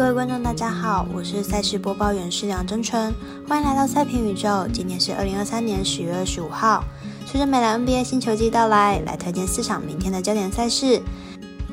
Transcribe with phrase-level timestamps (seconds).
[0.00, 3.14] 各位观众，大家好，我是赛事播报员施梁真纯，
[3.46, 4.66] 欢迎来到赛评宇宙。
[4.72, 6.82] 今天是二零二三年十月二十五号。
[7.26, 11.02] 随着美篮 NBA 新球季到来，来推荐四场明天的焦点赛事，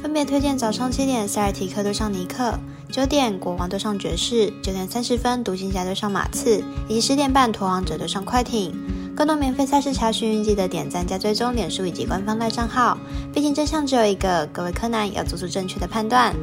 [0.01, 2.59] 分别推荐早上七点塞尔提克对上尼克，
[2.91, 8.75] 九点国王对上爵士，九点三十分独行侠对上马刺，以及十点半拓荒者对上快艇。
[9.15, 12.97] 更多免费赛事查询，记得点赞加追踪脸书以及官方赖账号。
[13.33, 16.35] 毕竟真相只有一个，各位柯南要做出正确的判断。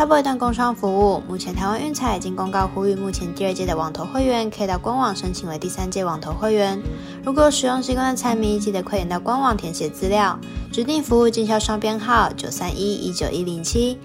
[0.00, 1.22] 插播一段工商服务。
[1.28, 6.82] 目前台湾运彩已经公告呼吁，目前第二届的网投会员可以到官网申请为第三届网投会员。
[7.22, 10.40] 如果使用习惯的彩迷，记得快点到官网填写资料，
[10.72, 13.98] 指定服务经销商编号九三一一九一零七，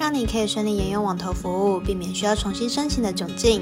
[0.00, 3.60] 让你可以顺利沿用网投服务，避免需要重新申请的窘境。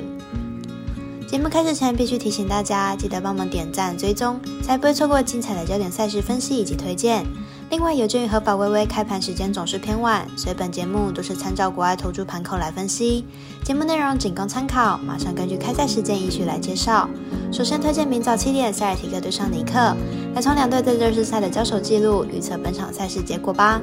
[1.27, 7.27] 节目开始前，必须提醒大家，记得帮忙点赞、追踪，才不会错过精彩的焦点赛事分析以及推荐。
[7.73, 13.25] 另外，有鉴于合法微微开盘时间总是偏晚，所以本节目都是参照国外投注盘口来分析。
[13.65, 17.09] 节目内容仅供参考，马上根据开赛时间依序来介绍。
[17.51, 19.97] 首先推荐明早七点塞尔提克对上尼克，
[20.35, 23.81] 来从两队在热身赛的交手记录预测本场赛事结果吧。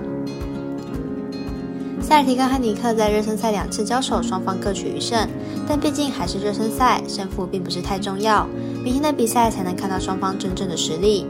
[1.99, 5.27] 塞尔提克和尼克在热身赛两次交手，双方各取一胜，
[5.67, 8.47] 但毕竟还是热身赛，胜负并不是太重要。
[8.83, 11.25] 明天的比赛才能看到双方真正的实力。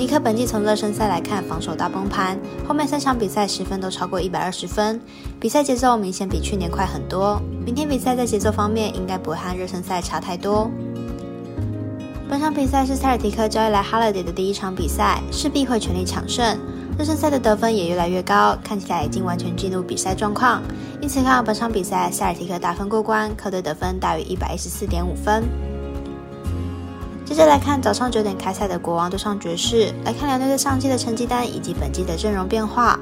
[0.00, 2.34] 尼克本季从热身赛来看，防守大崩盘，
[2.66, 4.98] 后面三场比赛十分都超过一百二十分，
[5.38, 7.38] 比赛节奏明显比去年快很多。
[7.66, 10.70] 明天比赛在节奏方面应该不会和热身赛差太多。
[12.30, 16.58] 本场比赛是塞尔提克交易来 Holiday 的第一场比赛，势必会全力抢胜。
[16.98, 20.62] 热身赛的得分也越来越高，看起来已经完全进入比赛状况，
[21.02, 25.44] 因此看本场比赛塞尔提克打分过关，客队得分大于一百一十四点五分。
[27.30, 32.98] 接着来看早上九点开赛的国王对上爵士，来看两队在上季的成绩单以及本季的阵容变化。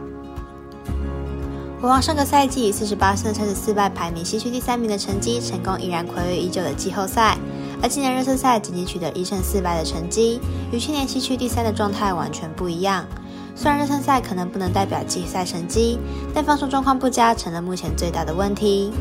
[1.81, 7.39] 国王上个赛季以四十八胜三十四败排名西区第三名的成绩，成功依然暌违已久的季后赛。
[7.83, 10.39] 而今年热身赛仅仅取得一胜四败的成绩，
[10.71, 13.07] 与去年西区第三的状态完全不一样。
[13.55, 15.99] 虽然热身赛可能不能代表季赛成绩，
[16.35, 18.93] 但防守状况不佳成了目前最大的问题。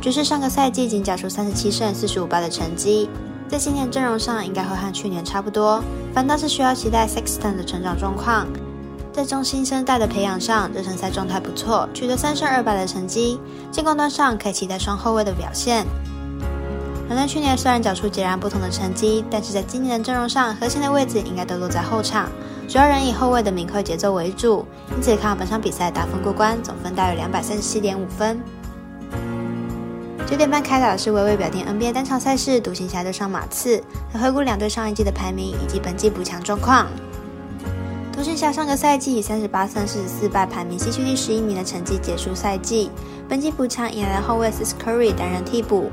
[0.00, 3.08] 爵士上个赛季仅缴出三十七胜四十五败的成绩。
[3.50, 5.82] 在今年阵容上应该会和去年差不多，
[6.14, 8.46] 反倒是需要期待 Sexton 的成长状况。
[9.12, 13.40] 在中新生代的培养上，热身赛状态不错，取得三胜二败的成绩。
[13.72, 15.84] 进攻端上可以期待双后卫的表现。
[17.08, 22.28] 两队去年虽然缴出截然不同的成绩，但是在今年的阵容上，核心的位置应该都落在后场，
[22.68, 24.64] 主要仍以后卫的明快节奏为主。
[24.94, 28.40] 因此看好本场比赛打分过关，总分大约两百三十七点五分。
[30.30, 33.82] 九点半开打的是微微表弟 NBA 单场赛事，独行侠对上马刺。
[34.14, 36.86] 来回顾两队上一季的排名以及本季补强状况。
[38.12, 42.92] 独行侠上个赛季以三十八胜四十四败排名西区第十一名的成绩结束赛季。
[43.28, 45.90] 本季补强引来了后卫 s Curry 担任替补。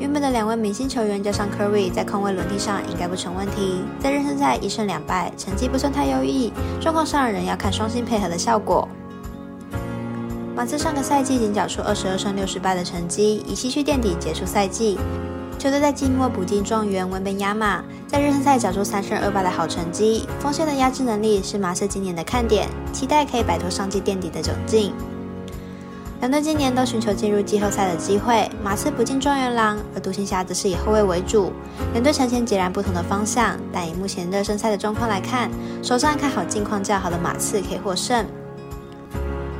[0.00, 3.84] 原本的两位明星球员加上 Curry 在空位轮替上应该不成问题。
[4.00, 8.88] 在热身赛一胜两败，成绩不算太优异，状况上仍要看双星配合的效果。
[10.58, 14.98] 马刺上个赛季仅缴出二十二胜六十败的成绩，以西区垫底结束赛季。
[15.56, 20.26] 球队在季末补进状元文本亚马，在热身赛缴出三胜二败的好成绩。
[20.40, 24.92] 锋线的压制能力是马刺今年的看点，期待可以摆脱上季垫底的窘境。
[26.18, 31.52] 两队今年都寻求进入季后赛的机会，马刺补进状元郎，而独行侠则是以后卫为主。
[31.92, 35.48] 两队呈现截然不同的方向，但以目前热身赛的状况来看，
[35.84, 38.26] 首战看好近况较好的马刺可以获胜。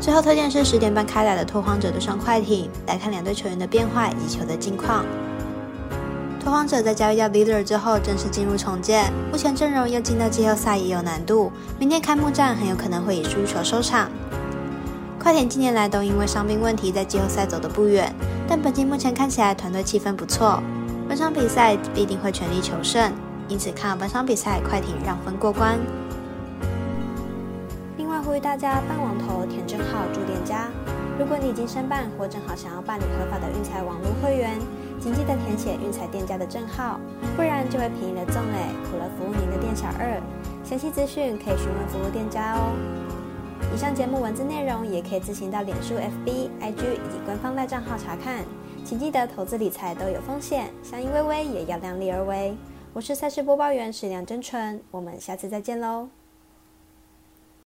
[0.01, 5.05] 最后推荐是十点半开打的拓荒者对上快艇，来看两队球员的变化以及球的近况。
[6.41, 14.09] 拓荒者在交易掉 leader 之后，正式进入重建，目前阵容要进到季后赛也有难度，明天开幕战很有可能会以输球收场。
[15.19, 18.15] 快艇近年来都因为伤病问题在季后赛走得不远，
[18.49, 20.63] 但本季目前看起来团队气氛不错，
[21.09, 23.13] 本场比赛必定会全力求胜，
[23.49, 25.77] 因此看本场比赛快艇让分过关。
[28.29, 30.69] 呼吁大家办网投填证号住店家。
[31.19, 34.59] 如果你已经申办或正好想要办理合法的运彩网络会员，
[35.01, 37.01] 请记得填写运彩店家的证号，
[37.35, 40.21] 不然就会便宜了中嘞，苦了服务您的店小二。
[40.63, 42.77] 详细资讯可以询问服务店家哦。
[43.75, 48.45] 以上节目文字内容也可以自行到脸书、FB、IG 以及官方赖账号查看。
[48.85, 52.55] 请记得投资理财都有风险，相依微微也要量力而为。
[52.93, 56.11] 我是赛事播报员史梁真纯，我们下次再见喽。